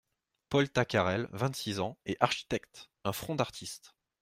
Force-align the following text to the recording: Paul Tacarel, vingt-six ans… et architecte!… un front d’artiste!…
Paul 0.49 0.67
Tacarel, 0.71 1.29
vingt-six 1.31 1.77
ans… 1.79 1.95
et 2.07 2.17
architecte!… 2.21 2.89
un 3.03 3.13
front 3.13 3.35
d’artiste!… 3.35 3.93